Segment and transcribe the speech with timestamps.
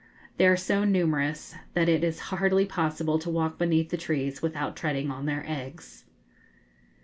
[0.37, 4.75] They are so numerous that it is hardly possible to walk beneath the trees without
[4.75, 6.05] treading on their eggs.